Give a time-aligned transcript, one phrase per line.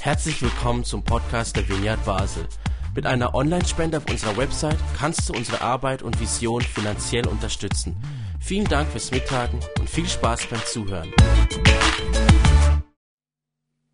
[0.00, 2.46] Herzlich willkommen zum Podcast der Vineyard Basel.
[2.94, 7.96] Mit einer Online-Spende auf unserer Website kannst du unsere Arbeit und Vision finanziell unterstützen.
[8.40, 11.12] Vielen Dank fürs Mittagen und viel Spaß beim Zuhören.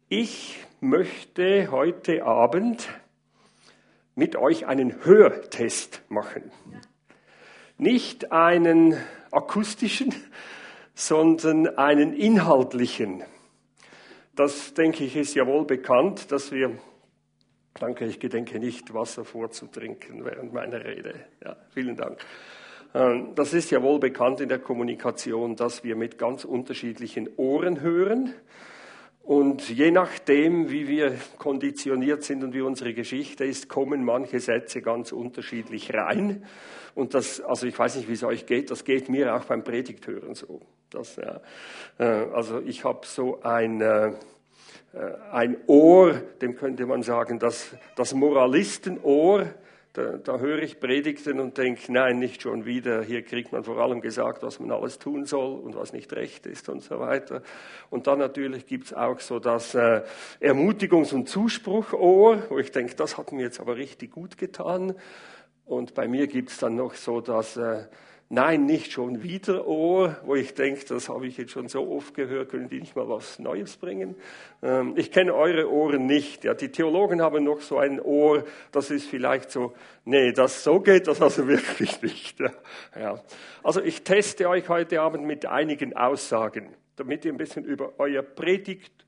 [0.08, 2.88] Ich möchte heute Abend
[4.14, 6.52] mit euch einen Hörtest machen.
[7.78, 8.96] Nicht einen
[9.30, 10.14] akustischen,
[10.94, 13.24] sondern einen inhaltlichen.
[14.34, 16.78] Das, denke ich, ist ja wohl bekannt, dass wir,
[17.78, 21.14] danke, ich gedenke nicht, Wasser vorzutrinken während meiner Rede.
[21.44, 22.18] Ja, vielen Dank.
[22.94, 27.82] Ähm, das ist ja wohl bekannt in der Kommunikation, dass wir mit ganz unterschiedlichen Ohren
[27.82, 28.34] hören.
[29.22, 34.82] Und je nachdem, wie wir konditioniert sind und wie unsere Geschichte ist, kommen manche Sätze
[34.82, 36.44] ganz unterschiedlich rein.
[36.94, 39.62] Und das, also ich weiß nicht, wie es euch geht, das geht mir auch beim
[39.62, 40.60] Predigthören so.
[40.90, 41.38] Das, äh,
[42.02, 44.12] also ich habe so ein, äh,
[45.30, 49.46] ein Ohr, dem könnte man sagen, das, das Moralistenohr,
[49.94, 53.02] da, da höre ich Predigten und denke, nein, nicht schon wieder.
[53.02, 56.46] Hier kriegt man vor allem gesagt, was man alles tun soll und was nicht recht
[56.46, 57.42] ist und so weiter.
[57.90, 60.02] Und dann natürlich gibt es auch so das äh,
[60.40, 64.94] Ermutigungs- und Zuspruchohr, wo ich denke, das hat mir jetzt aber richtig gut getan.
[65.66, 67.84] Und bei mir gibt es dann noch so das äh,
[68.34, 72.14] Nein, nicht schon wieder Ohr, wo ich denke, das habe ich jetzt schon so oft
[72.14, 74.16] gehört, können die nicht mal was Neues bringen?
[74.62, 76.42] Ähm, ich kenne eure Ohren nicht.
[76.44, 79.74] Ja, die Theologen haben noch so ein Ohr, das ist vielleicht so,
[80.06, 82.40] nee, das so geht das also wirklich nicht.
[82.98, 83.22] Ja.
[83.62, 88.22] Also ich teste euch heute Abend mit einigen Aussagen, damit ihr ein bisschen über euer
[88.22, 89.04] Predigt,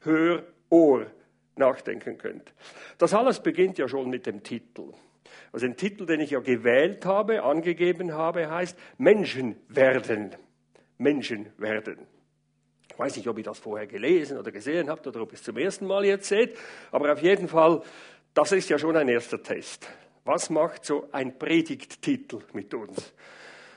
[0.00, 1.06] Hör, Ohr
[1.54, 2.52] nachdenken könnt.
[2.98, 4.94] Das alles beginnt ja schon mit dem Titel.
[5.54, 10.34] Also den Titel, den ich ja gewählt habe, angegeben habe, heißt Menschen werden.
[10.98, 12.08] Menschen werden.
[12.90, 15.44] Ich weiß nicht, ob ihr das vorher gelesen oder gesehen habt oder ob ihr es
[15.44, 16.58] zum ersten Mal jetzt seht,
[16.90, 17.82] aber auf jeden Fall,
[18.34, 19.86] das ist ja schon ein erster Test.
[20.24, 23.14] Was macht so ein Predigttitel mit uns?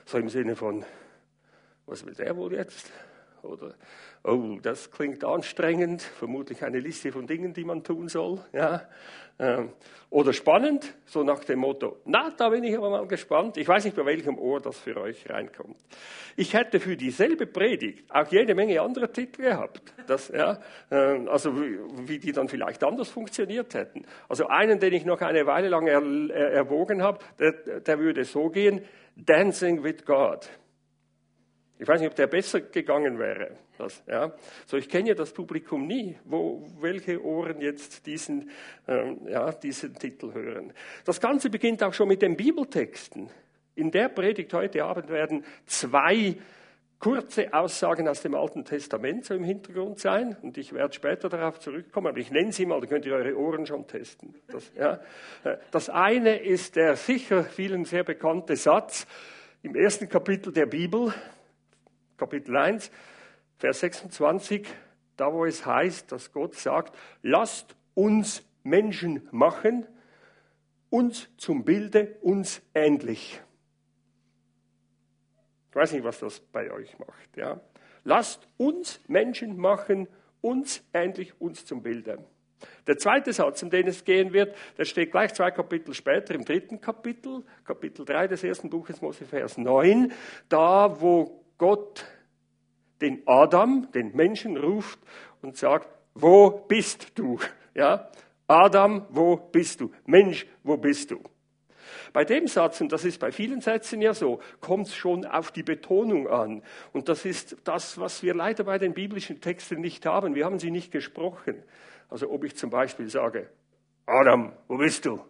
[0.04, 0.84] So im Sinne von,
[1.86, 2.90] was will der wohl jetzt?
[3.42, 3.74] Oder,
[4.24, 8.40] oh, das klingt anstrengend, vermutlich eine Liste von Dingen, die man tun soll.
[8.52, 8.82] Ja.
[9.38, 9.70] Ähm,
[10.10, 13.56] oder spannend, so nach dem Motto, na, da bin ich aber mal gespannt.
[13.58, 15.76] Ich weiß nicht, bei welchem Ohr das für euch reinkommt.
[16.34, 19.82] Ich hätte für dieselbe Predigt auch jede Menge andere Titel gehabt.
[20.06, 20.58] Das, ja,
[20.90, 24.06] ähm, also wie die dann vielleicht anders funktioniert hätten.
[24.28, 26.02] Also einen, den ich noch eine Weile lang er,
[26.52, 28.80] erwogen habe, der, der würde so gehen,
[29.14, 30.48] Dancing with God.
[31.80, 33.52] Ich weiß nicht, ob der besser gegangen wäre.
[33.76, 34.32] Das, ja.
[34.66, 38.50] So, ich kenne ja das Publikum nie, wo welche Ohren jetzt diesen,
[38.88, 40.72] ähm, ja, diesen Titel hören.
[41.04, 43.30] Das Ganze beginnt auch schon mit den Bibeltexten.
[43.76, 46.36] In der Predigt heute Abend werden zwei
[46.98, 50.36] kurze Aussagen aus dem Alten Testament so im Hintergrund sein.
[50.42, 53.36] Und ich werde später darauf zurückkommen, aber ich nenne sie mal, da könnt ihr eure
[53.38, 54.34] Ohren schon testen.
[54.48, 55.00] Das, ja.
[55.44, 59.06] Äh, das eine ist der sicher vielen sehr bekannte Satz
[59.62, 61.12] im ersten Kapitel der Bibel,
[62.18, 62.90] Kapitel 1,
[63.56, 64.66] Vers 26,
[65.16, 69.86] da wo es heißt, dass Gott sagt, lasst uns Menschen machen,
[70.90, 73.40] uns zum Bilde, uns ähnlich.
[75.70, 77.36] Ich weiß nicht, was das bei euch macht.
[77.36, 77.60] Ja?
[78.04, 80.08] Lasst uns Menschen machen,
[80.40, 82.24] uns ähnlich, uns zum Bilde.
[82.86, 86.44] Der zweite Satz, um den es gehen wird, der steht gleich zwei Kapitel später im
[86.44, 90.12] dritten Kapitel, Kapitel 3 des ersten Buches Mose, Vers 9,
[90.48, 92.06] da wo Gott
[93.00, 94.98] den Adam, den Menschen ruft
[95.42, 97.38] und sagt, wo bist du?
[97.74, 98.10] Ja?
[98.46, 99.90] Adam, wo bist du?
[100.06, 101.22] Mensch, wo bist du?
[102.12, 105.52] Bei dem Satz, und das ist bei vielen Sätzen ja so, kommt es schon auf
[105.52, 106.62] die Betonung an.
[106.92, 110.34] Und das ist das, was wir leider bei den biblischen Texten nicht haben.
[110.34, 111.62] Wir haben sie nicht gesprochen.
[112.08, 113.50] Also ob ich zum Beispiel sage,
[114.06, 115.20] Adam, wo bist du?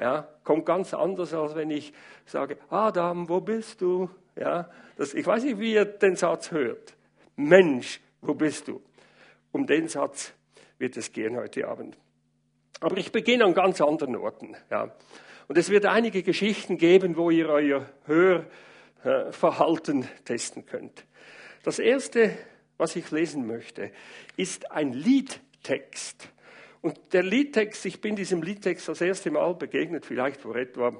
[0.00, 1.92] Ja, kommt ganz anders, als wenn ich
[2.24, 4.08] sage, Adam, wo bist du?
[4.36, 6.94] Ja, das, ich weiß nicht, wie ihr den Satz hört.
[7.34, 8.80] Mensch, wo bist du?
[9.50, 10.32] Um den Satz
[10.78, 11.98] wird es gehen heute Abend.
[12.80, 14.56] Aber ich beginne an ganz anderen Orten.
[14.70, 14.94] Ja.
[15.48, 21.04] Und es wird einige Geschichten geben, wo ihr euer Hörverhalten testen könnt.
[21.64, 22.36] Das erste,
[22.76, 23.90] was ich lesen möchte,
[24.36, 26.28] ist ein Liedtext.
[26.80, 30.92] Und der Liedtext, ich bin diesem Liedtext das erste Mal begegnet, vielleicht vor etwa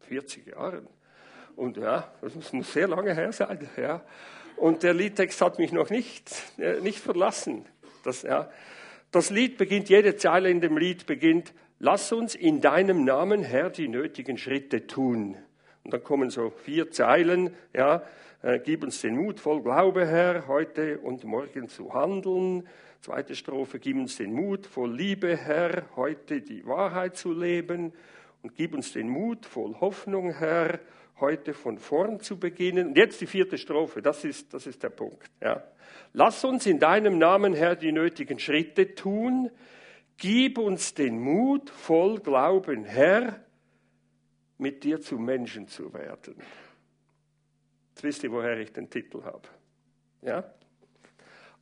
[0.00, 0.86] 40 Jahren.
[1.56, 3.68] Und ja, das muss sehr lange her sein.
[3.76, 4.02] Ja.
[4.56, 7.64] Und der Liedtext hat mich noch nicht, äh, nicht verlassen.
[8.04, 8.50] Das, ja.
[9.10, 13.70] das Lied beginnt, jede Zeile in dem Lied beginnt, lass uns in deinem Namen, Herr,
[13.70, 15.36] die nötigen Schritte tun.
[15.84, 18.02] Und dann kommen so vier Zeilen, ja,
[18.42, 22.66] äh, gib uns den Mut voll Glaube, Herr, heute und morgen zu handeln.
[23.00, 27.94] Zweite Strophe, gib uns den Mut, voll Liebe, Herr, heute die Wahrheit zu leben.
[28.42, 30.80] Und gib uns den Mut, voll Hoffnung, Herr,
[31.18, 32.88] heute von vorn zu beginnen.
[32.88, 35.30] Und jetzt die vierte Strophe, das ist, das ist der Punkt.
[35.40, 35.64] Ja.
[36.12, 39.50] Lass uns in deinem Namen, Herr, die nötigen Schritte tun.
[40.18, 43.42] Gib uns den Mut, voll Glauben, Herr,
[44.58, 46.34] mit dir zu Menschen zu werden.
[47.92, 49.48] Jetzt wisst ihr, woher ich den Titel habe.
[50.20, 50.52] Ja?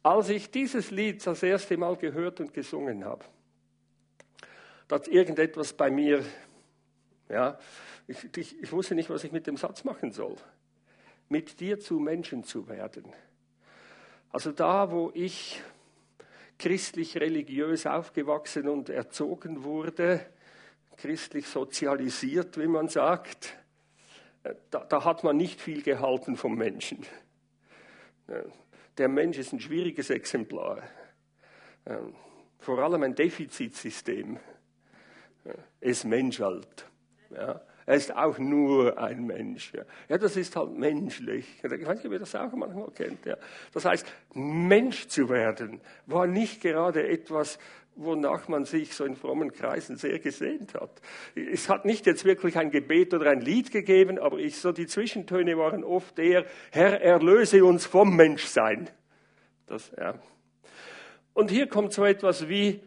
[0.02, 3.24] Als ich dieses Lied das erste Mal gehört und gesungen habe,
[4.86, 6.24] da hat irgendetwas bei mir,
[7.28, 7.58] ja,
[8.06, 10.36] ich, ich, ich wusste nicht, was ich mit dem Satz machen soll.
[11.28, 13.04] Mit dir zu Menschen zu werden.
[14.30, 15.60] Also da, wo ich
[16.58, 20.24] christlich-religiös aufgewachsen und erzogen wurde,
[20.96, 23.56] christlich sozialisiert, wie man sagt,
[24.42, 27.06] äh, da, da, hat man nicht viel gehalten vom Menschen.
[28.98, 30.82] Der Mensch ist ein schwieriges Exemplar.
[31.86, 32.14] Ähm,
[32.58, 34.38] vor allem ein Defizitsystem.
[35.44, 36.86] Äh, es menschelt.
[37.30, 37.60] Ja.
[37.86, 39.72] Er ist auch nur ein Mensch.
[39.72, 41.46] Ja, ja das ist halt menschlich.
[41.62, 43.24] Ich weiß nicht, ob ihr das auch manchmal kennt.
[43.24, 43.36] Ja.
[43.72, 47.58] Das heißt, Mensch zu werden war nicht gerade etwas,
[47.98, 51.02] wonach man sich so in frommen Kreisen sehr gesehnt hat.
[51.34, 54.86] Es hat nicht jetzt wirklich ein Gebet oder ein Lied gegeben, aber ich, so die
[54.86, 58.88] Zwischentöne waren oft eher, Herr, erlöse uns vom Menschsein.
[59.66, 60.14] Das, ja.
[61.34, 62.80] Und hier kommt so etwas wie,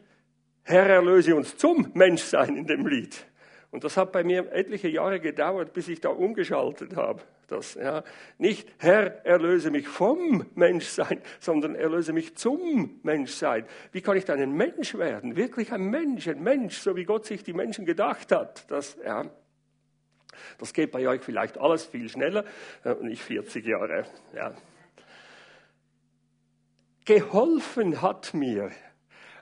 [0.63, 3.25] Herr, erlöse uns zum Menschsein in dem Lied.
[3.69, 7.21] Und das hat bei mir etliche Jahre gedauert, bis ich da umgeschaltet habe.
[7.51, 8.05] Das, ja,
[8.37, 13.65] nicht Herr, erlöse mich vom Menschsein, sondern erlöse mich zum Menschsein.
[13.91, 15.35] Wie kann ich dann ein Mensch werden?
[15.35, 18.71] Wirklich ein Mensch, ein Mensch, so wie Gott sich die Menschen gedacht hat.
[18.71, 19.29] Das, ja,
[20.59, 22.45] das geht bei euch vielleicht alles viel schneller
[22.85, 24.05] äh, und nicht 40 Jahre.
[24.33, 24.53] Ja.
[27.03, 28.71] Geholfen hat mir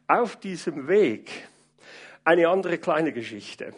[0.08, 1.30] auf diesem Weg
[2.24, 3.76] eine andere kleine Geschichte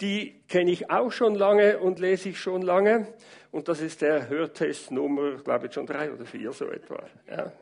[0.00, 3.08] die kenne ich auch schon lange und lese ich schon lange.
[3.50, 7.02] Und das ist der Hörtest Nummer, glaube ich, schon drei oder vier, so etwa.
[7.28, 7.52] Ja.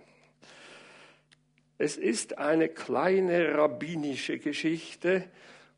[1.78, 5.24] Es ist eine kleine rabbinische Geschichte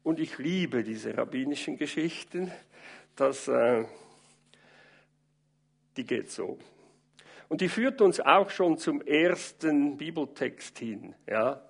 [0.02, 2.52] und ich liebe diese rabbinischen Geschichten.
[3.16, 3.84] Das, äh,
[5.96, 6.58] die geht so.
[7.48, 11.14] Und die führt uns auch schon zum ersten Bibeltext hin.
[11.28, 11.62] Ja.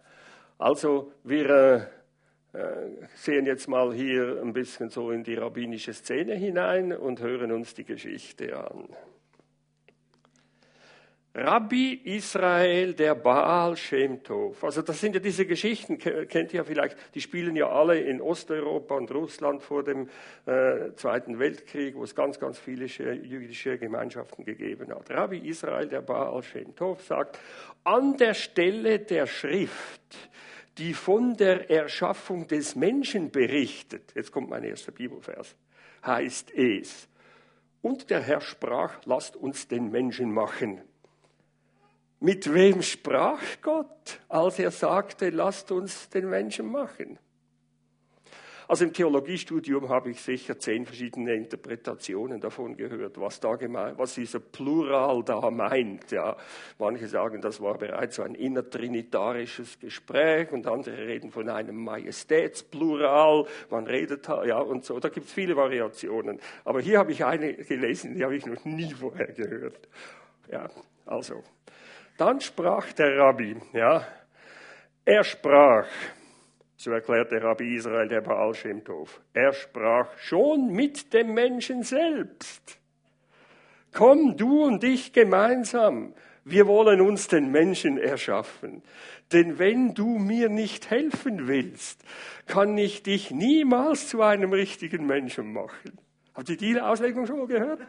[0.59, 1.87] Also wir äh,
[3.17, 7.75] sehen jetzt mal hier ein bisschen so in die rabbinische Szene hinein und hören uns
[7.75, 8.89] die Geschichte an.
[11.37, 14.62] Rabbi Israel, der Baal Shem Tov.
[14.62, 18.21] Also das sind ja diese Geschichten, kennt ihr ja vielleicht, die spielen ja alle in
[18.21, 20.09] Osteuropa und Russland vor dem
[20.47, 25.11] äh, Zweiten Weltkrieg, wo es ganz, ganz viele jüdische Gemeinschaften gegeben hat.
[25.11, 27.37] Rabbi Israel, der Baal Shem Tov sagt,
[27.83, 30.17] an der Stelle der Schrift,
[30.79, 35.55] die von der Erschaffung des Menschen berichtet, jetzt kommt mein erster Bibelvers,
[36.05, 37.09] heißt es,
[37.82, 40.81] und der Herr sprach, lasst uns den Menschen machen.
[42.21, 47.19] Mit wem sprach Gott, als er sagte, lasst uns den Menschen machen?
[48.67, 54.15] Also im Theologiestudium habe ich sicher zehn verschiedene Interpretationen davon gehört, was da gemeint, was
[54.15, 56.11] dieser Plural da meint.
[56.11, 56.37] Ja,
[56.79, 63.47] manche sagen, das war bereits so ein innertrinitarisches Gespräch und andere reden von einem Majestätsplural.
[63.71, 64.99] Man redet ja und so.
[64.99, 66.41] Da gibt es viele Variationen.
[66.65, 69.89] Aber hier habe ich eine gelesen, die habe ich noch nie vorher gehört.
[70.51, 70.69] Ja,
[71.06, 71.43] also.
[72.17, 74.06] Dann sprach der Rabbi, ja,
[75.05, 75.89] er sprach,
[76.84, 79.22] so erklärte Rabbi Israel der Baal Shem Tov.
[79.32, 82.79] Er sprach schon mit dem Menschen selbst.
[83.94, 86.12] Komm du und ich gemeinsam.
[86.44, 88.82] Wir wollen uns den Menschen erschaffen.
[89.32, 92.05] Denn wenn du mir nicht helfen willst,
[92.46, 95.98] kann ich dich niemals zu einem richtigen Menschen machen.
[96.34, 97.81] Habt ihr die Auslegung schon mal gehört?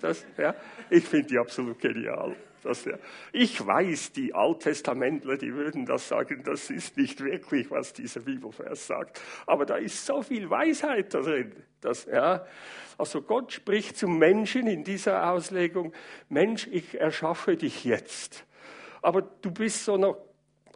[0.00, 0.56] Das, ja,
[0.88, 2.34] ich finde die absolut genial.
[2.62, 2.98] Das, ja.
[3.32, 8.86] Ich weiß, die Alttestamentler, die würden das sagen, das ist nicht wirklich, was dieser Bibelvers
[8.86, 9.20] sagt.
[9.46, 11.52] Aber da ist so viel Weisheit drin.
[11.80, 12.44] Dass, ja,
[12.98, 15.92] also Gott spricht zum Menschen in dieser Auslegung,
[16.28, 18.44] Mensch, ich erschaffe dich jetzt.
[19.00, 20.18] Aber du bist so noch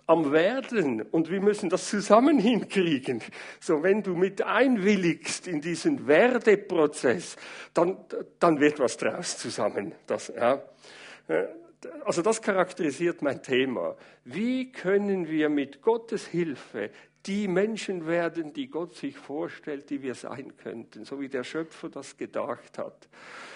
[0.07, 3.23] am Werden und wir müssen das zusammen hinkriegen.
[3.61, 7.37] So, wenn du mit einwilligst in diesen Werdeprozess,
[7.73, 7.97] dann,
[8.39, 9.93] dann wird was draus zusammen.
[10.07, 10.63] Das, ja
[12.05, 13.97] also das charakterisiert mein Thema.
[14.25, 16.91] Wie können wir mit Gottes Hilfe
[17.27, 21.89] die Menschen werden, die Gott sich vorstellt, die wir sein könnten, so wie der Schöpfer
[21.89, 23.09] das gedacht hat.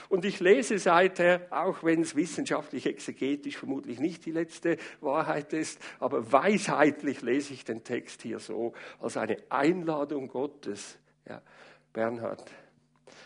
[0.08, 5.78] Und ich lese seither, auch wenn es wissenschaftlich exegetisch vermutlich nicht die letzte Wahrheit ist,
[6.00, 10.98] aber weisheitlich lese ich den Text hier so als eine Einladung Gottes.
[11.28, 11.42] Ja,
[11.92, 12.50] Bernhard,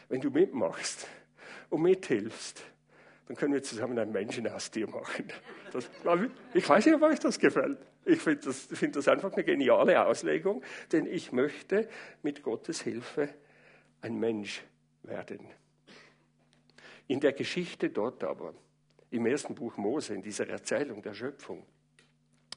[0.08, 1.06] wenn du mitmachst
[1.70, 2.64] und mithilfst,
[3.32, 5.24] dann können wir zusammen ein Menschen aus dir machen.
[5.72, 5.88] Das,
[6.52, 7.78] ich weiß nicht, ob euch das gefällt.
[8.04, 10.62] Ich finde das, find das einfach eine geniale Auslegung,
[10.92, 11.88] denn ich möchte
[12.22, 13.30] mit Gottes Hilfe
[14.02, 14.62] ein Mensch
[15.02, 15.46] werden.
[17.06, 18.52] In der Geschichte dort aber,
[19.08, 21.64] im ersten Buch Mose, in dieser Erzählung der Schöpfung,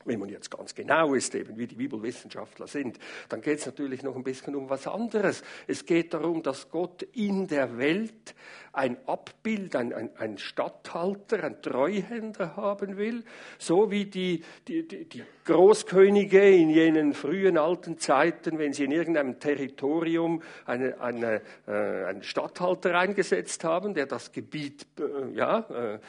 [0.06, 4.04] wenn man jetzt ganz genau ist, eben wie die Bibelwissenschaftler sind, dann geht es natürlich
[4.04, 5.44] noch ein bisschen um was anderes.
[5.68, 8.36] Es geht darum, dass Gott in der Welt
[8.76, 13.24] ein Abbild, ein, ein, ein Statthalter, ein Treuhänder haben will,
[13.58, 19.40] so wie die, die, die Großkönige in jenen frühen alten Zeiten, wenn sie in irgendeinem
[19.40, 26.00] Territorium eine, eine, äh, einen Statthalter eingesetzt haben, der das Gebiet äh, ja, äh,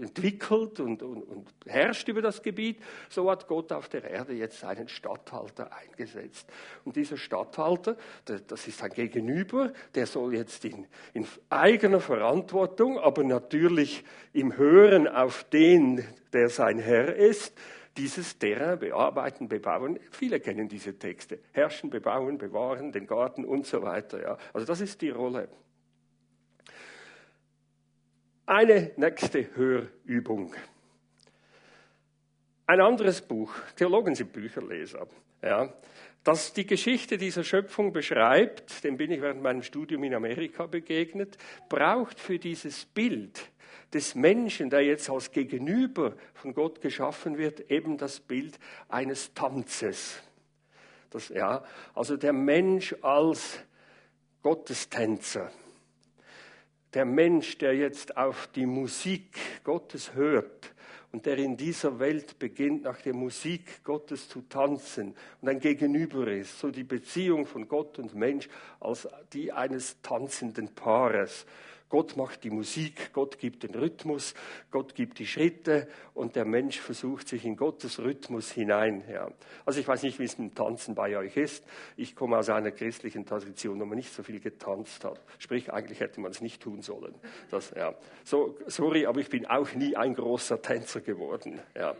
[0.00, 2.78] entwickelt und, und, und herrscht über das Gebiet,
[3.10, 6.50] so hat Gott auf der Erde jetzt einen Statthalter eingesetzt.
[6.84, 13.24] Und dieser Statthalter, das ist ein Gegenüber, der soll jetzt in, in eigener Verantwortung, aber
[13.24, 17.54] natürlich im Hören auf den, der sein Herr ist,
[17.96, 20.00] dieses Terrain bearbeiten, bebauen.
[20.10, 21.38] Viele kennen diese Texte.
[21.52, 24.20] Herrschen, bebauen, bewahren, den Garten und so weiter.
[24.20, 24.38] Ja.
[24.52, 25.48] Also das ist die Rolle.
[28.46, 30.54] Eine nächste Hörübung.
[32.66, 35.06] Ein anderes Buch, Theologen sind Bücherleser,
[35.42, 35.70] ja,
[36.22, 41.36] das die Geschichte dieser Schöpfung beschreibt, dem bin ich während meinem Studium in Amerika begegnet,
[41.68, 43.50] braucht für dieses Bild
[43.92, 50.22] des Menschen, der jetzt als Gegenüber von Gott geschaffen wird, eben das Bild eines Tanzes.
[51.10, 51.62] Das, ja,
[51.94, 53.58] also der Mensch als
[54.40, 55.52] Gottestänzer.
[56.94, 60.73] Der Mensch, der jetzt auf die Musik Gottes hört
[61.14, 66.26] und der in dieser Welt beginnt, nach der Musik Gottes zu tanzen und ein Gegenüber
[66.26, 68.48] ist, so die Beziehung von Gott und Mensch
[68.80, 71.46] als die eines tanzenden Paares.
[71.94, 74.34] Gott macht die Musik, Gott gibt den Rhythmus,
[74.72, 79.04] Gott gibt die Schritte und der Mensch versucht sich in Gottes Rhythmus hinein.
[79.08, 79.30] Ja.
[79.64, 81.64] Also ich weiß nicht, wie es mit dem Tanzen bei euch ist.
[81.96, 85.20] Ich komme aus einer christlichen Tradition, wo man nicht so viel getanzt hat.
[85.38, 87.14] Sprich, eigentlich hätte man es nicht tun sollen.
[87.52, 87.94] Das, ja.
[88.24, 91.60] so, sorry, aber ich bin auch nie ein großer Tänzer geworden.
[91.76, 91.94] Ja.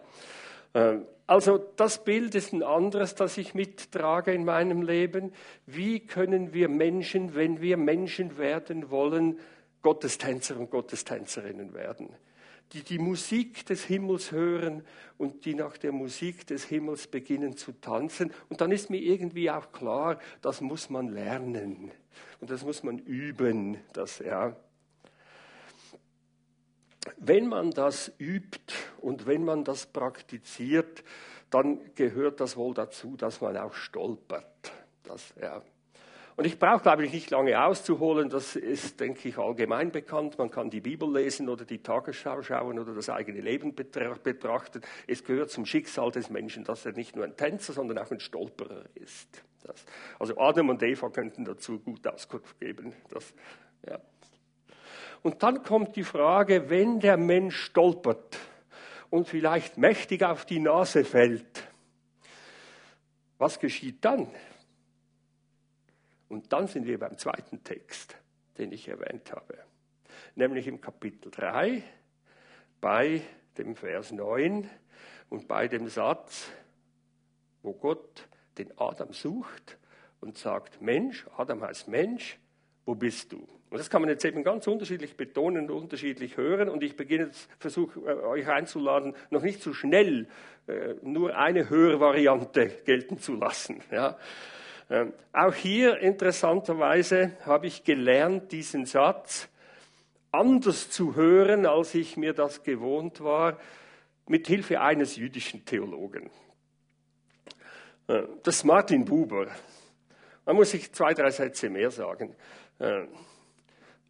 [0.75, 5.33] Ähm, also das Bild ist ein anderes, das ich mittrage in meinem Leben.
[5.67, 9.39] Wie können wir Menschen, wenn wir Menschen werden wollen,
[9.85, 12.09] Gottestänzer und Gottestänzerinnen werden,
[12.73, 14.83] die die Musik des Himmels hören
[15.19, 18.33] und die nach der Musik des Himmels beginnen zu tanzen.
[18.49, 21.91] Und dann ist mir irgendwie auch klar, das muss man lernen
[22.41, 24.57] und das muss man üben, das ja.
[27.19, 28.73] Wenn man das übt
[29.03, 31.05] und wenn man das praktiziert,
[31.51, 34.73] dann gehört das wohl dazu, dass man auch stolpert.
[35.03, 35.63] Das, ja.
[36.37, 38.29] Und ich brauche, glaube ich, nicht lange auszuholen.
[38.29, 40.37] Das ist, denke ich, allgemein bekannt.
[40.37, 44.81] Man kann die Bibel lesen oder die Tagesschau schauen oder das eigene Leben betrachten.
[45.07, 48.19] Es gehört zum Schicksal des Menschen, dass er nicht nur ein Tänzer, sondern auch ein
[48.19, 49.45] Stolperer ist.
[49.63, 49.85] Das,
[50.19, 52.93] also Adam und Eva könnten dazu gut Auskunft geben.
[53.11, 53.33] Das,
[53.89, 54.01] ja.
[55.23, 58.39] Und dann kommt die Frage, wenn der Mensch stolpert
[59.09, 61.69] und vielleicht mächtig auf die Nase fällt,
[63.39, 64.29] was geschieht dann?
[66.29, 68.17] Und dann sind wir beim zweiten Text,
[68.59, 69.59] den ich erwähnt habe,
[70.35, 71.83] nämlich im Kapitel 3
[72.81, 73.23] bei
[73.59, 74.69] dem Vers 9
[75.31, 76.51] und bei dem Satz,
[77.63, 78.29] wo Gott
[78.59, 79.79] den Adam sucht
[80.21, 82.39] und sagt, Mensch, Adam heißt Mensch,
[82.85, 83.47] wo bist du?
[83.75, 86.69] Und das kann man jetzt eben ganz unterschiedlich betonen und unterschiedlich hören.
[86.69, 90.29] Und ich beginne jetzt, versuche äh, euch einzuladen, noch nicht zu so schnell
[90.69, 93.83] äh, nur eine Hörvariante gelten zu lassen.
[93.91, 94.17] Ja?
[94.91, 99.49] Ähm, auch hier interessanterweise habe ich gelernt, diesen Satz
[100.31, 103.59] anders zu hören, als ich mir das gewohnt war,
[104.27, 106.31] mit Hilfe eines jüdischen Theologen.
[108.09, 109.47] Äh, das ist Martin Buber.
[110.45, 112.35] Da muss ich zwei, drei Sätze mehr sagen.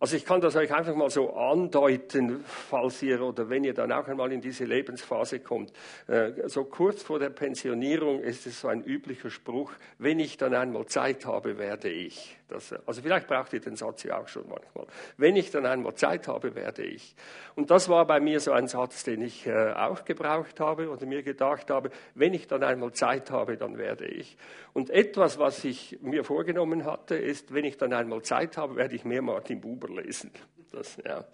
[0.04, 3.90] Also ich kann das euch einfach mal so andeuten, falls ihr oder wenn ihr dann
[3.90, 5.72] auch einmal in diese Lebensphase kommt.
[6.08, 10.52] Äh, so kurz vor der Pensionierung ist es so ein üblicher Spruch, wenn ich dann
[10.52, 12.36] einmal Zeit habe, werde ich.
[12.48, 14.86] Das, also vielleicht braucht ihr den Satz ja auch schon manchmal.
[15.16, 17.16] Wenn ich dann einmal Zeit habe, werde ich.
[17.54, 21.06] Und das war bei mir so ein Satz, den ich äh, auch gebraucht habe oder
[21.06, 24.36] mir gedacht habe, wenn ich dann einmal Zeit habe, dann werde ich.
[24.74, 28.94] Und etwas, was ich mir vorgenommen hatte, ist, wenn ich dann einmal Zeit habe, werde
[28.94, 30.30] ich mehr Martin Buber lesen.
[30.70, 31.24] Das, ja.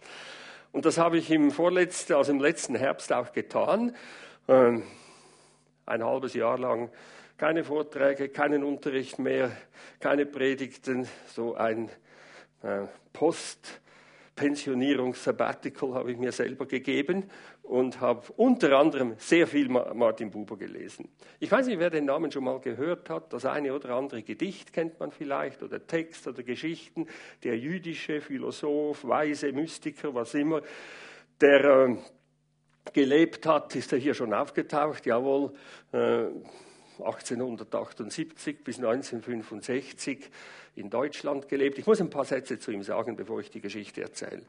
[0.71, 3.97] Und das habe ich im vorletzten, also im letzten Herbst auch getan.
[4.47, 4.85] Ähm,
[5.87, 6.91] ein halbes Jahr lang
[7.41, 9.51] keine Vorträge, keinen Unterricht mehr,
[9.99, 11.89] keine Predigten, so ein
[12.63, 12.83] äh,
[13.15, 13.81] Post
[14.37, 17.31] Pensionierungs-Sabbatical habe ich mir selber gegeben
[17.63, 21.09] und habe unter anderem sehr viel Martin Buber gelesen.
[21.39, 23.33] Ich weiß nicht, wer den Namen schon mal gehört hat.
[23.33, 27.07] Das eine oder andere Gedicht kennt man vielleicht oder Text oder Geschichten.
[27.43, 30.61] Der jüdische Philosoph, Weise, Mystiker, was immer,
[31.41, 31.97] der äh,
[32.93, 35.07] gelebt hat, ist er hier schon aufgetaucht.
[35.07, 35.55] Jawohl.
[35.93, 36.27] Äh,
[37.03, 40.31] 1878 bis 1965
[40.77, 41.79] in Deutschland gelebt.
[41.79, 44.43] Ich muss ein paar Sätze zu ihm sagen, bevor ich die Geschichte erzähle.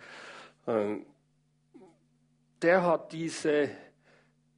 [0.67, 1.05] Ähm,
[2.62, 3.70] der hat diese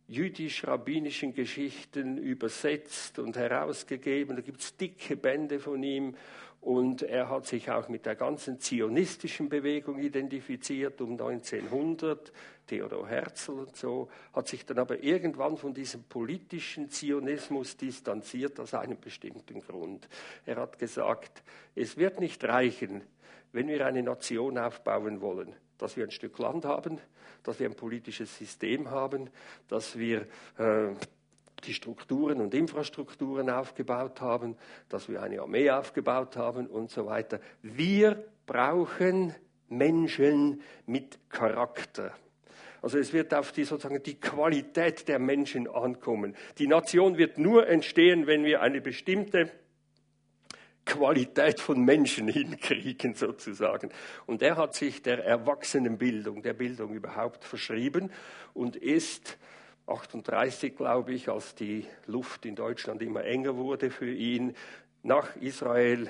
[0.07, 4.35] jüdisch-rabbinischen Geschichten übersetzt und herausgegeben.
[4.35, 6.15] Da gibt es dicke Bände von ihm
[6.63, 12.31] und er hat sich auch mit der ganzen zionistischen Bewegung identifiziert um 1900,
[12.67, 18.73] Theodor Herzl und so, hat sich dann aber irgendwann von diesem politischen Zionismus distanziert aus
[18.73, 20.07] einem bestimmten Grund.
[20.45, 21.43] Er hat gesagt,
[21.75, 23.01] es wird nicht reichen,
[23.51, 26.97] wenn wir eine Nation aufbauen wollen, dass wir ein Stück Land haben,
[27.43, 29.29] dass wir ein politisches System haben,
[29.67, 30.27] dass wir
[30.57, 30.93] äh,
[31.65, 34.55] die Strukturen und Infrastrukturen aufgebaut haben,
[34.89, 37.39] dass wir eine Armee aufgebaut haben und so weiter.
[37.61, 39.33] Wir brauchen
[39.69, 42.13] Menschen mit Charakter.
[42.81, 46.35] Also es wird auf die sozusagen die Qualität der Menschen ankommen.
[46.57, 49.49] Die Nation wird nur entstehen, wenn wir eine bestimmte
[50.85, 53.89] Qualität von Menschen hinkriegen sozusagen.
[54.25, 58.11] Und er hat sich der Erwachsenenbildung, der Bildung überhaupt verschrieben
[58.53, 59.37] und ist
[59.87, 64.55] 38, glaube ich, als die Luft in Deutschland immer enger wurde für ihn,
[65.01, 66.09] nach Israel,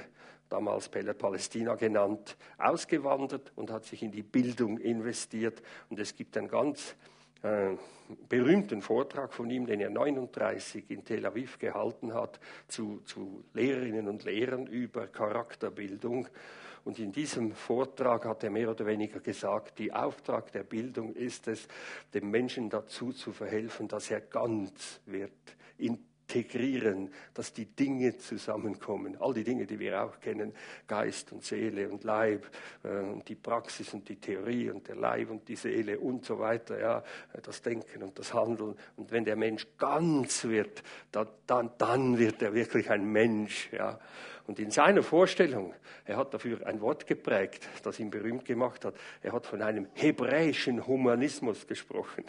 [0.50, 5.64] damals Palästina genannt, ausgewandert und hat sich in die Bildung investiert.
[5.90, 6.96] Und es gibt einen ganz
[7.44, 7.76] äh,
[8.30, 14.08] berühmten Vortrag von ihm, den er 39 in Tel Aviv gehalten hat, zu, zu Lehrerinnen
[14.08, 16.28] und Lehrern über Charakterbildung.
[16.86, 21.48] Und in diesem Vortrag hat er mehr oder weniger gesagt, die Auftrag der Bildung ist
[21.48, 21.68] es,
[22.14, 25.32] dem Menschen dazu zu verhelfen, dass er ganz wird,
[26.34, 29.18] integrieren, dass die Dinge zusammenkommen.
[29.20, 30.54] All die Dinge, die wir auch kennen,
[30.88, 32.50] Geist und Seele und Leib,
[32.84, 36.40] äh, und die Praxis und die Theorie und der Leib und die Seele und so
[36.40, 37.04] weiter, ja,
[37.42, 38.76] das Denken und das Handeln.
[38.96, 44.00] Und wenn der Mensch ganz wird, dann, dann, dann wird er wirklich ein Mensch, ja.
[44.46, 48.94] Und in seiner Vorstellung, er hat dafür ein Wort geprägt, das ihn berühmt gemacht hat.
[49.22, 52.26] Er hat von einem hebräischen Humanismus gesprochen.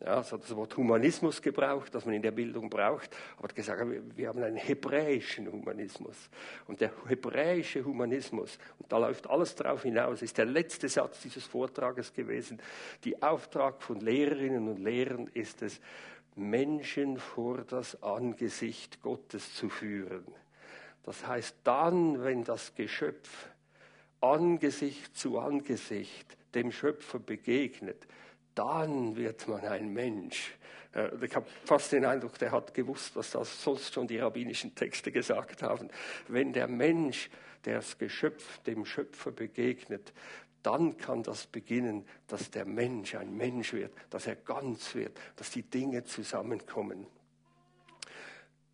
[0.00, 3.54] Ja, es hat das Wort Humanismus gebraucht, das man in der Bildung braucht, aber hat
[3.54, 3.82] gesagt,
[4.14, 6.28] wir haben einen hebräischen Humanismus.
[6.66, 11.44] Und der hebräische Humanismus, und da läuft alles drauf hinaus, ist der letzte Satz dieses
[11.44, 12.60] Vortrages gewesen.
[13.04, 15.80] Die Auftrag von Lehrerinnen und Lehrern ist es,
[16.34, 20.26] Menschen vor das Angesicht Gottes zu führen.
[21.04, 23.48] Das heißt, dann, wenn das Geschöpf
[24.20, 28.06] Angesicht zu Angesicht dem Schöpfer begegnet,
[28.56, 30.56] dann wird man ein Mensch.
[30.92, 34.74] Äh, ich habe fast den Eindruck, der hat gewusst, was das sonst schon die rabbinischen
[34.74, 35.88] Texte gesagt haben.
[36.26, 37.30] Wenn der Mensch,
[37.64, 40.12] der das Geschöpf dem Schöpfer begegnet,
[40.62, 45.50] dann kann das beginnen, dass der Mensch ein Mensch wird, dass er ganz wird, dass
[45.50, 47.06] die Dinge zusammenkommen.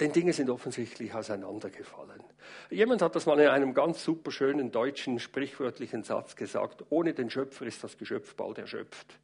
[0.01, 2.25] Denn Dinge sind offensichtlich auseinandergefallen.
[2.71, 7.67] Jemand hat das mal in einem ganz superschönen deutschen sprichwörtlichen Satz gesagt, ohne den Schöpfer
[7.67, 9.19] ist das Geschöpf bald erschöpft.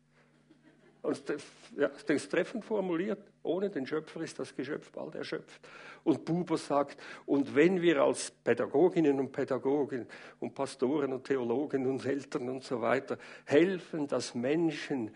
[1.08, 5.66] Und das, ist treffend formuliert, ohne den Schöpfer ist das Geschöpf bald erschöpft.
[6.04, 10.06] Und Buber sagt, und wenn wir als Pädagoginnen und Pädagogen
[10.38, 13.16] und Pastoren und Theologen und Eltern und so weiter
[13.46, 15.10] helfen, dass Menschen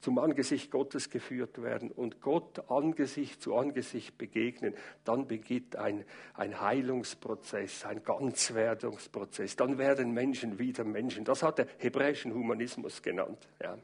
[0.00, 4.74] zum Angesicht Gottes geführt werden und Gott Angesicht zu Angesicht begegnen,
[5.04, 9.54] dann beginnt ein, ein Heilungsprozess, ein Ganzwerdungsprozess.
[9.54, 11.24] Dann werden Menschen wieder Menschen.
[11.24, 13.48] Das hat der hebräischen Humanismus genannt.
[13.62, 13.78] Ja.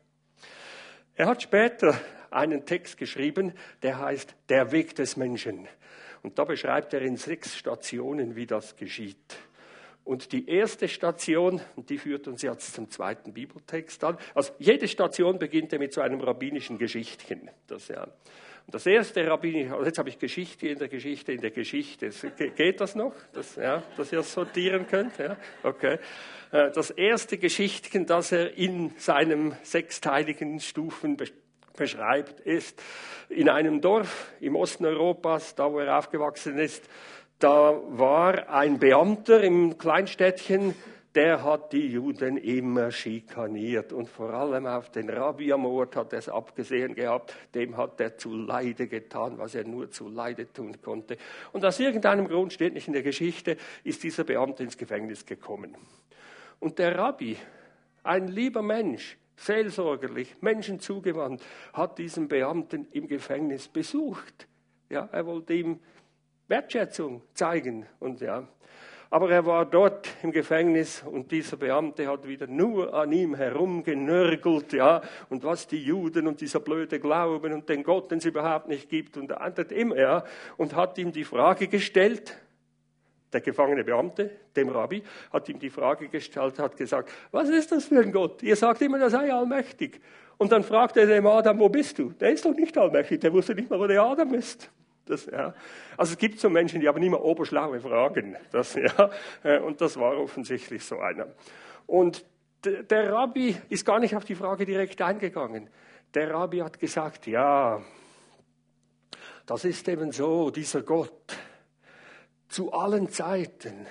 [1.15, 1.99] Er hat später
[2.31, 5.69] einen Text geschrieben, der heißt Der Weg des Menschen.
[6.23, 9.37] Und da beschreibt er in sechs Stationen, wie das geschieht.
[10.05, 14.19] Und die erste Station, die führt uns jetzt zum zweiten Bibeltext an.
[14.35, 17.51] Also jede Station beginnt ja mit so einem rabbinischen Geschichtchen.
[17.69, 18.09] Das, ja.
[18.67, 22.11] Und das erste rabbinische, also jetzt habe ich Geschichte in der Geschichte in der Geschichte.
[22.57, 25.19] Geht das noch, das, ja, dass ihr es sortieren könnt?
[25.19, 25.37] Ja?
[25.63, 25.99] Okay.
[26.53, 31.17] Äh, das erste Geschichtchen, das er in seinem sechsteiligen Stufen
[31.77, 32.81] beschreibt, ist
[33.29, 36.89] in einem Dorf im Osten Europas, da wo er aufgewachsen ist,
[37.39, 40.77] da war ein Beamter im Kleinstädtchen,
[41.15, 46.29] der hat die Juden immer schikaniert und vor allem auf den Rabbi-Mord hat er es
[46.29, 51.19] abgesehen gehabt, dem hat er zu Leide getan, was er nur zu Leide tun konnte.
[51.53, 55.77] Und aus irgendeinem Grund, steht nicht in der Geschichte, ist dieser Beamte ins Gefängnis gekommen.
[56.61, 57.37] Und der Rabbi,
[58.05, 61.43] ein lieber Mensch, seelsorgerlich, Menschen zugewandt,
[61.75, 64.49] hat diesen Beamten im Gefängnis besucht.
[64.89, 65.81] Ja, er wollte ihm
[66.49, 68.49] Wertschätzung zeigen und ja.
[69.13, 74.73] Aber er war dort im Gefängnis und dieser Beamte hat wieder nur an ihm herumgenörgelt,
[74.73, 78.69] ja, und was die Juden und dieser blöde Glauben und den Gott, den es überhaupt
[78.69, 80.25] nicht gibt und antwortet immer, ja,
[80.57, 82.39] und hat ihm die Frage gestellt,
[83.35, 87.85] der gefangene Beamte, dem Rabbi, hat ihm die Frage gestellt, hat gesagt, was ist das
[87.85, 88.43] für ein Gott?
[88.43, 90.01] Ihr sagt immer, er sei allmächtig.
[90.39, 92.13] Und dann fragt er dem Adam, wo bist du?
[92.13, 94.71] Der ist doch nicht allmächtig, der wusste nicht mal, wo der Adam ist.
[95.05, 95.55] Das, ja.
[95.97, 98.37] Also es gibt so Menschen, die haben immer oberschlaue Fragen.
[98.51, 99.11] Das, ja.
[99.43, 101.27] Äh, und das war offensichtlich so einer.
[101.87, 102.25] Und
[102.65, 105.69] der Rabbi ist gar nicht auf die Frage direkt eingegangen.
[106.15, 107.83] Der Rabbi hat gesagt, ja,
[109.47, 111.37] das ist eben so, dieser Gott,
[112.49, 113.87] zu allen Zeiten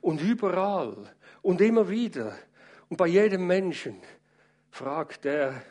[0.00, 0.96] und überall
[1.42, 2.34] und immer wieder
[2.88, 4.00] und bei jedem Menschen
[4.70, 5.62] fragt er,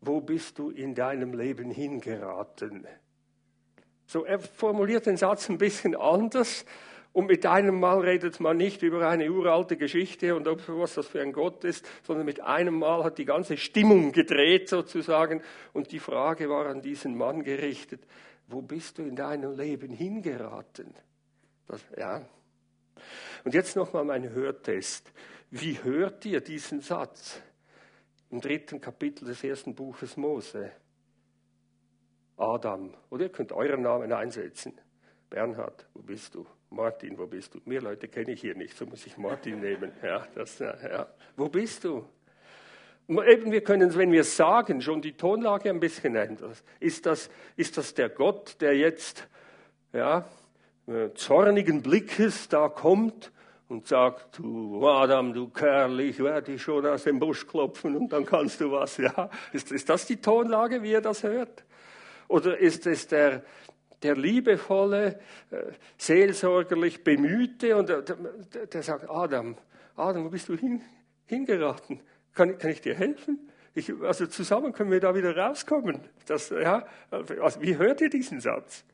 [0.00, 2.86] wo bist du in deinem Leben hingeraten?
[4.10, 6.64] So, er formuliert den Satz ein bisschen anders.
[7.12, 11.06] Und mit einem Mal redet man nicht über eine uralte Geschichte und ob was das
[11.06, 15.42] für ein Gott ist, sondern mit einem Mal hat die ganze Stimmung gedreht sozusagen.
[15.72, 18.02] Und die Frage war an diesen Mann gerichtet,
[18.48, 20.92] wo bist du in deinem Leben hingeraten?
[21.68, 22.20] Das, ja.
[23.44, 25.12] Und jetzt nochmal mein Hörtest.
[25.52, 27.40] Wie hört ihr diesen Satz
[28.28, 30.72] im dritten Kapitel des ersten Buches Mose?
[32.40, 32.94] Adam.
[33.10, 34.72] Oder ihr könnt euren Namen einsetzen.
[35.28, 36.46] Bernhard, wo bist du?
[36.70, 37.60] Martin, wo bist du?
[37.64, 39.92] Mehr Leute kenne ich hier nicht, so muss ich Martin nehmen.
[40.02, 41.06] Ja, das, ja.
[41.36, 42.04] Wo bist du?
[43.08, 46.52] Eben, wir können, wenn wir sagen, schon die Tonlage ein bisschen ändern.
[46.78, 49.26] Ist das, ist das der Gott, der jetzt
[49.92, 50.24] ja,
[50.86, 53.32] äh, zornigen Blickes da kommt
[53.68, 58.12] und sagt, du Adam, du Kerl, ich werde dich schon aus dem Busch klopfen und
[58.12, 58.96] dann kannst du was.
[58.96, 61.64] Ja, ist, ist das die Tonlage, wie er das hört?
[62.30, 63.42] Oder ist es der,
[64.04, 65.18] der liebevolle,
[65.50, 69.56] äh, seelsorgerlich bemühte und der, der, der, sagt, Adam,
[69.96, 70.80] Adam, wo bist du hin,
[71.26, 72.00] hingeraten?
[72.32, 73.50] Kann, kann ich dir helfen?
[73.74, 76.02] Ich, also zusammen können wir da wieder rauskommen.
[76.26, 78.84] Das, ja, also wie hört ihr diesen Satz?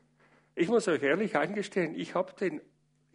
[0.55, 2.59] Ich muss euch ehrlich eingestehen, ich habe den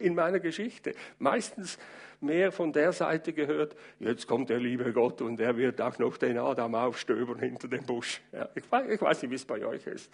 [0.03, 1.77] in meiner Geschichte meistens
[2.19, 6.17] mehr von der Seite gehört, jetzt kommt der liebe Gott und er wird auch noch
[6.17, 8.21] den Adam aufstöbern hinter dem Busch.
[8.31, 10.11] Ja, ich, weiß, ich weiß nicht, wie es bei euch ist.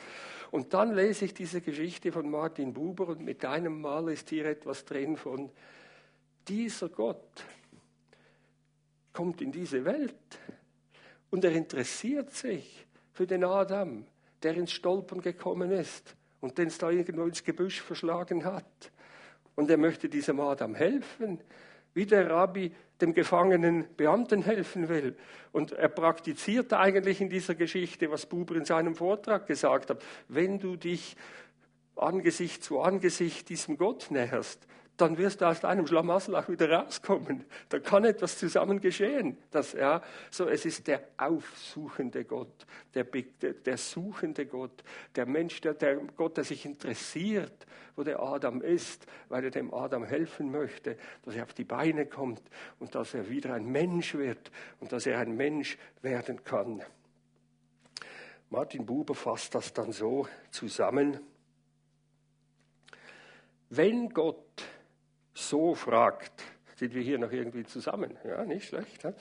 [0.51, 4.45] Und dann lese ich diese Geschichte von Martin Buber und mit einem Mal ist hier
[4.45, 5.51] etwas drin von
[6.47, 7.45] dieser Gott
[9.13, 10.39] kommt in diese Welt
[11.29, 14.05] und er interessiert sich für den Adam,
[14.41, 18.91] der ins Stolpern gekommen ist und den es da irgendwo ins Gebüsch verschlagen hat.
[19.59, 21.41] Und er möchte diesem Adam helfen,
[21.93, 25.17] wie der Rabbi dem gefangenen Beamten helfen will.
[25.51, 30.01] Und er praktiziert eigentlich in dieser Geschichte, was Buber in seinem Vortrag gesagt hat.
[30.29, 31.17] Wenn du dich
[31.97, 34.65] Angesicht zu Angesicht diesem Gott näherst,
[35.01, 37.45] dann wirst du aus deinem Schlamassel auch wieder rauskommen.
[37.69, 39.37] Da kann etwas zusammen geschehen.
[39.51, 44.83] Das, ja, so, es ist der aufsuchende Gott, der, der, der suchende Gott,
[45.15, 49.73] der Mensch, der, der Gott, der sich interessiert, wo der Adam ist, weil er dem
[49.73, 52.43] Adam helfen möchte, dass er auf die Beine kommt
[52.79, 56.81] und dass er wieder ein Mensch wird und dass er ein Mensch werden kann.
[58.49, 61.19] Martin Buber fasst das dann so zusammen.
[63.69, 64.48] Wenn Gott
[65.47, 66.43] so fragt,
[66.75, 68.17] sind wir hier noch irgendwie zusammen?
[68.23, 69.03] Ja, nicht schlecht.
[69.03, 69.13] Ja?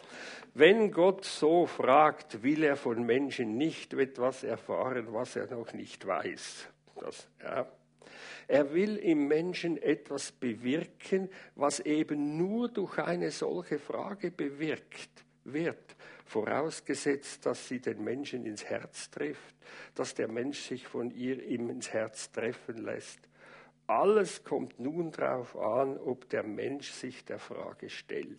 [0.55, 6.07] Wenn Gott so fragt, will er von Menschen nicht etwas erfahren, was er noch nicht
[6.07, 6.69] weiß.
[7.01, 7.67] Das, ja.
[8.47, 15.97] Er will im Menschen etwas bewirken, was eben nur durch eine solche Frage bewirkt wird,
[16.25, 19.57] vorausgesetzt, dass sie den Menschen ins Herz trifft,
[19.95, 23.28] dass der Mensch sich von ihr ihm ins Herz treffen lässt
[23.89, 28.39] alles kommt nun darauf an, ob der Mensch sich der Frage stellt.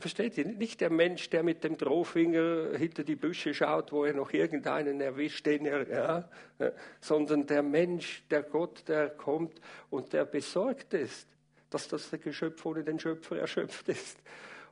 [0.00, 0.44] Versteht ihr?
[0.44, 5.00] Nicht der Mensch, der mit dem Drohfinger hinter die Büsche schaut, wo er noch irgendeinen
[5.00, 6.28] erwischt, den er, ja,
[7.00, 11.28] sondern der Mensch, der Gott, der kommt und der besorgt ist,
[11.70, 14.18] dass das Geschöpf ohne den Schöpfer erschöpft ist.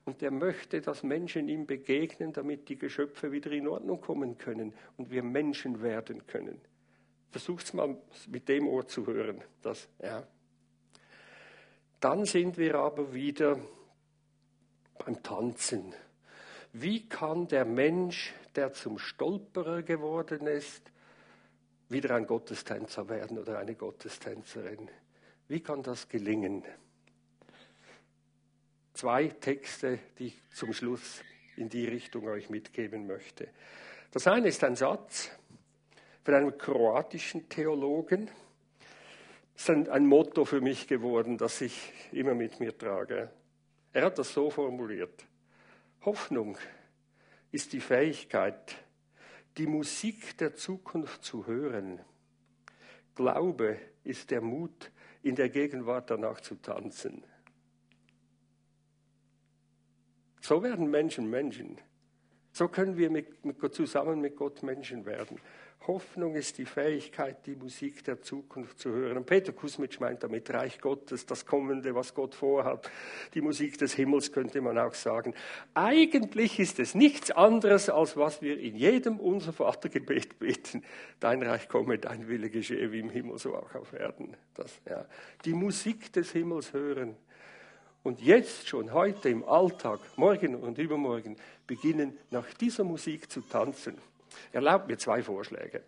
[0.04, 4.74] Und der möchte, dass Menschen ihm begegnen, damit die Geschöpfe wieder in Ordnung kommen können
[4.96, 6.60] und wir Menschen werden können.
[7.30, 7.96] Versucht's mal
[8.28, 9.42] mit dem Ohr zu hören.
[9.62, 10.26] Das, ja.
[12.00, 13.58] Dann sind wir aber wieder
[14.98, 15.94] beim Tanzen.
[16.72, 20.90] Wie kann der Mensch, der zum Stolperer geworden ist,
[21.88, 24.90] wieder ein Gottestänzer werden oder eine Gottestänzerin?
[25.48, 26.64] Wie kann das gelingen?
[28.92, 31.22] Zwei Texte, die ich zum Schluss
[31.56, 33.48] in die Richtung euch mitgeben möchte.
[34.10, 35.30] Das eine ist ein Satz
[36.26, 38.28] von einem kroatischen Theologen.
[39.54, 43.30] Das ist ein, Motto für mich geworden, das ich immer mit mir trage.
[43.92, 45.24] Er hat das so formuliert.
[46.04, 46.58] Hoffnung
[47.52, 48.74] ist die Fähigkeit,
[49.56, 52.00] die Musik der Zukunft zu hören.
[53.14, 54.90] Glaube ist der Mut,
[55.22, 57.22] in der Gegenwart danach zu tanzen.
[60.40, 61.80] So werden Menschen Menschen.
[62.50, 65.38] So können wir mit, mit, zusammen mit Gott Menschen werden.
[65.86, 69.18] Hoffnung ist die Fähigkeit, die Musik der Zukunft zu hören.
[69.18, 72.90] Und Peter Kusmitsch meint damit Reich Gottes, das Kommende, was Gott vorhat,
[73.34, 75.34] die Musik des Himmels könnte man auch sagen.
[75.74, 80.82] Eigentlich ist es nichts anderes, als was wir in jedem unser Vatergebet beten.
[81.20, 84.36] Dein Reich komme, dein Wille geschehe, wie im Himmel, so auch auf Erden.
[84.54, 85.06] Das, ja.
[85.44, 87.16] Die Musik des Himmels hören.
[88.02, 91.36] Und jetzt schon heute im Alltag, morgen und übermorgen,
[91.66, 93.98] beginnen nach dieser Musik zu tanzen.
[94.53, 95.83] Erlaubt mir zwei Vorschläge.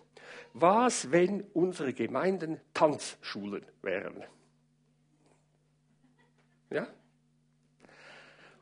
[0.52, 4.24] Was, wenn unsere Gemeinden Tanzschulen wären?
[6.70, 6.86] Ja?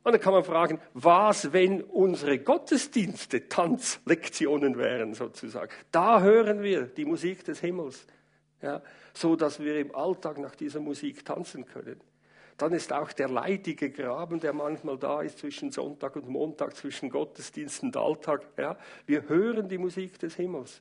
[0.06, 5.72] Und dann kann man fragen, was, wenn unsere Gottesdienste Tanzlektionen wären, sozusagen?
[5.90, 8.06] Da hören wir die Musik des Himmels,
[8.62, 8.82] ja,
[9.14, 12.00] so dass wir im Alltag nach dieser Musik tanzen können.
[12.56, 17.10] Dann ist auch der leidige Graben, der manchmal da ist zwischen Sonntag und Montag, zwischen
[17.10, 18.46] Gottesdienst und Alltag.
[18.56, 20.80] Ja, wir hören die Musik des Himmels,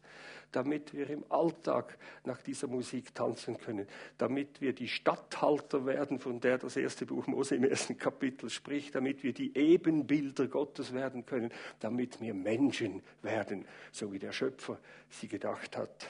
[0.54, 6.40] damit wir im Alltag nach dieser Musik tanzen können, damit wir die Statthalter werden, von
[6.40, 11.26] der das erste Buch Mose im ersten Kapitel spricht, damit wir die Ebenbilder Gottes werden
[11.26, 16.08] können, damit wir Menschen werden, so wie der Schöpfer sie gedacht hat.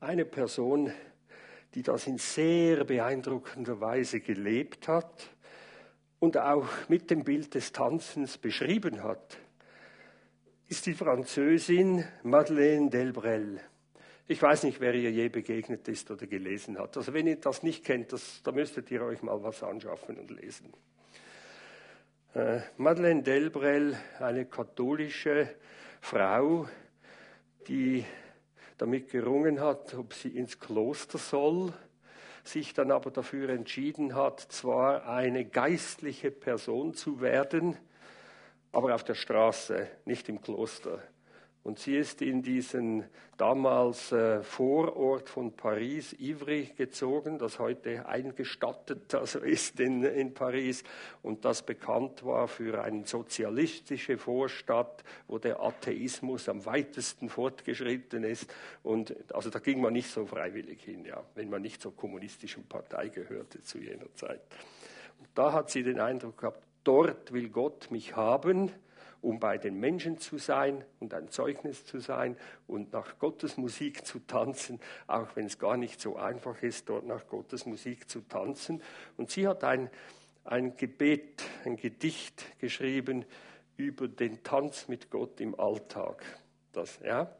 [0.00, 0.90] Eine Person,
[1.74, 5.30] die das in sehr beeindruckender Weise gelebt hat
[6.18, 9.38] und auch mit dem Bild des Tanzens beschrieben hat,
[10.68, 13.60] ist die Französin Madeleine Delbrel.
[14.28, 16.96] Ich weiß nicht, wer ihr je begegnet ist oder gelesen hat.
[16.96, 20.30] Also wenn ihr das nicht kennt, das, da müsstet ihr euch mal was anschaffen und
[20.30, 20.72] lesen.
[22.34, 25.48] Äh, Madeleine Delbrel, eine katholische
[26.00, 26.68] Frau,
[27.66, 28.04] die
[28.80, 31.72] damit gerungen hat, ob sie ins Kloster soll,
[32.44, 37.76] sich dann aber dafür entschieden hat, zwar eine geistliche Person zu werden,
[38.72, 41.02] aber auf der Straße, nicht im Kloster.
[41.62, 43.04] Und sie ist in diesen
[43.36, 50.84] damals äh, Vorort von Paris, Ivry, gezogen, das heute eingestattet also ist in, in Paris
[51.22, 58.52] und das bekannt war für eine sozialistische Vorstadt, wo der Atheismus am weitesten fortgeschritten ist.
[58.82, 62.66] Und also da ging man nicht so freiwillig hin, ja, wenn man nicht zur kommunistischen
[62.66, 64.40] Partei gehörte zu jener Zeit.
[65.18, 68.72] Und da hat sie den Eindruck gehabt, dort will Gott mich haben
[69.22, 74.06] um bei den Menschen zu sein und ein Zeugnis zu sein und nach Gottes Musik
[74.06, 78.20] zu tanzen, auch wenn es gar nicht so einfach ist, dort nach Gottes Musik zu
[78.22, 78.82] tanzen.
[79.16, 79.90] Und sie hat ein,
[80.44, 83.24] ein Gebet, ein Gedicht geschrieben
[83.76, 86.24] über den Tanz mit Gott im Alltag.
[86.72, 87.34] Das, ja,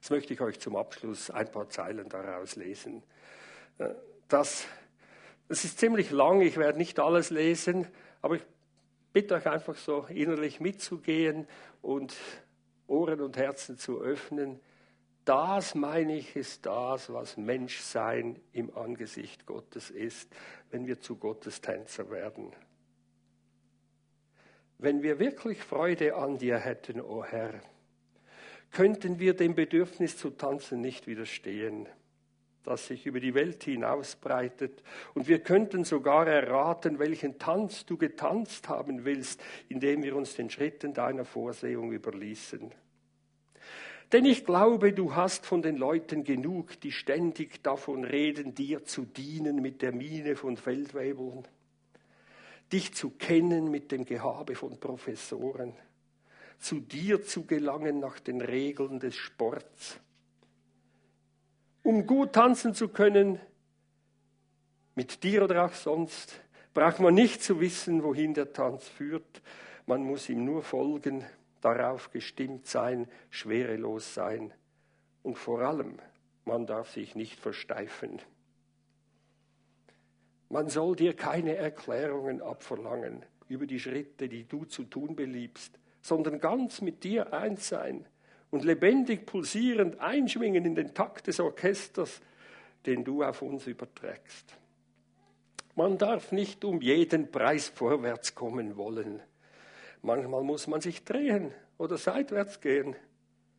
[0.00, 3.02] das möchte ich euch zum Abschluss ein paar Zeilen daraus lesen.
[3.78, 3.90] Äh,
[4.28, 4.66] das,
[5.48, 7.86] das ist ziemlich lang, ich werde nicht alles lesen,
[8.22, 8.42] aber ich
[9.12, 11.46] bitte euch einfach so innerlich mitzugehen
[11.82, 12.16] und
[12.86, 14.60] Ohren und Herzen zu öffnen.
[15.24, 20.34] Das, meine ich, ist das, was Menschsein im Angesicht Gottes ist,
[20.70, 22.52] wenn wir zu Gottes Tänzer werden.
[24.78, 27.60] Wenn wir wirklich Freude an dir hätten, o oh Herr,
[28.70, 31.88] könnten wir dem Bedürfnis zu tanzen nicht widerstehen
[32.68, 34.82] das sich über die Welt hinausbreitet.
[35.14, 40.50] Und wir könnten sogar erraten, welchen Tanz du getanzt haben willst, indem wir uns den
[40.50, 42.72] Schritten deiner Vorsehung überließen.
[44.12, 49.04] Denn ich glaube, du hast von den Leuten genug, die ständig davon reden, dir zu
[49.04, 51.46] dienen mit der Miene von Feldwebeln,
[52.72, 55.74] dich zu kennen mit dem Gehabe von Professoren,
[56.58, 60.00] zu dir zu gelangen nach den Regeln des Sports.
[61.88, 63.40] Um gut tanzen zu können,
[64.94, 66.38] mit dir oder auch sonst,
[66.74, 69.40] braucht man nicht zu wissen, wohin der Tanz führt.
[69.86, 71.24] Man muss ihm nur folgen,
[71.62, 74.52] darauf gestimmt sein, schwerelos sein.
[75.22, 75.98] Und vor allem,
[76.44, 78.20] man darf sich nicht versteifen.
[80.50, 86.38] Man soll dir keine Erklärungen abverlangen über die Schritte, die du zu tun beliebst, sondern
[86.38, 88.06] ganz mit dir eins sein
[88.50, 92.20] und lebendig pulsierend einschwingen in den Takt des Orchesters,
[92.86, 94.54] den du auf uns überträgst.
[95.74, 99.20] Man darf nicht um jeden Preis vorwärts kommen wollen.
[100.02, 102.96] Manchmal muss man sich drehen oder seitwärts gehen.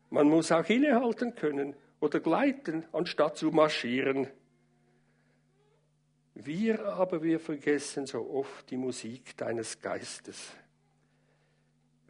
[0.09, 4.27] Man muss auch innehalten können oder gleiten, anstatt zu marschieren.
[6.33, 10.53] Wir aber, wir vergessen so oft die Musik deines Geistes.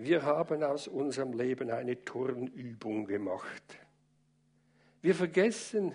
[0.01, 3.77] Wir haben aus unserem Leben eine Turnübung gemacht.
[5.01, 5.93] Wir vergessen,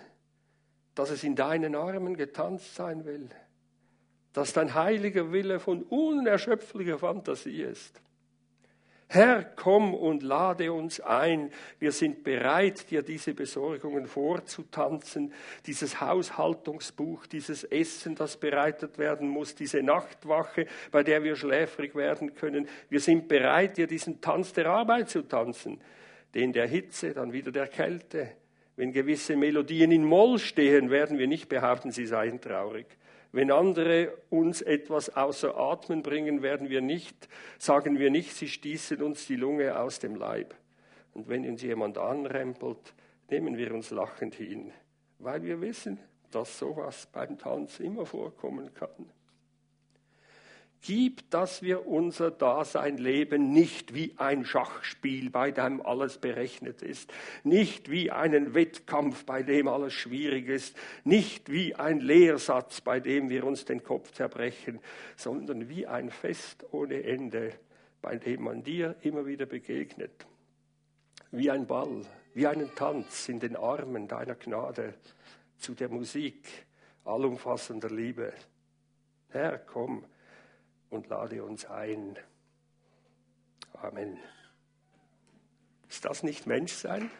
[0.94, 3.30] dass es in deinen Armen getanzt sein will,
[4.34, 8.02] dass dein heiliger Wille von unerschöpflicher Fantasie ist.
[9.08, 11.50] Herr, komm und lade uns ein.
[11.78, 15.32] Wir sind bereit, dir diese Besorgungen vorzutanzen,
[15.66, 22.34] dieses Haushaltungsbuch, dieses Essen, das bereitet werden muss, diese Nachtwache, bei der wir schläfrig werden
[22.34, 22.66] können.
[22.88, 25.80] Wir sind bereit, dir diesen Tanz der Arbeit zu tanzen,
[26.34, 28.32] den der Hitze, dann wieder der Kälte.
[28.76, 32.86] Wenn gewisse Melodien in Moll stehen, werden wir nicht behaupten, sie seien traurig.
[33.34, 39.02] Wenn andere uns etwas außer Atmen bringen, werden wir nicht, sagen wir nicht, sie stießen
[39.02, 40.54] uns die Lunge aus dem Leib.
[41.14, 42.94] Und wenn uns jemand anrempelt,
[43.28, 44.70] nehmen wir uns lachend hin,
[45.18, 45.98] weil wir wissen,
[46.30, 49.10] dass sowas beim Tanz immer vorkommen kann
[50.84, 57.10] gibt, dass wir unser Dasein leben, nicht wie ein Schachspiel, bei dem alles berechnet ist,
[57.42, 63.30] nicht wie einen Wettkampf, bei dem alles schwierig ist, nicht wie ein Lehrsatz, bei dem
[63.30, 64.78] wir uns den Kopf zerbrechen,
[65.16, 67.54] sondern wie ein Fest ohne Ende,
[68.02, 70.26] bei dem man dir immer wieder begegnet,
[71.30, 72.02] wie ein Ball,
[72.34, 74.92] wie einen Tanz in den Armen deiner Gnade
[75.56, 76.46] zu der Musik
[77.06, 78.34] allumfassender Liebe.
[79.30, 80.04] Herr, komm,
[80.94, 82.16] und lade uns ein.
[83.74, 84.16] Amen.
[85.88, 87.10] Ist das nicht Menschsein?